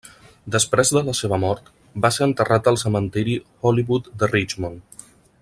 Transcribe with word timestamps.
Després 0.53 0.91
de 0.95 1.03
la 1.09 1.13
seva 1.19 1.39
mort, 1.43 1.69
va 2.05 2.11
ser 2.15 2.25
enterrat 2.29 2.71
al 2.73 2.81
cementiri 2.85 3.37
Hollywood 3.71 4.11
de 4.23 4.31
Richmond. 4.35 5.07